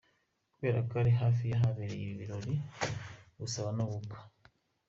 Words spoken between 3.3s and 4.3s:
byo gusaba no gukwa